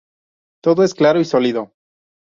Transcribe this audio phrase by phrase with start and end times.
[0.63, 1.75] Todo es claro y sólido.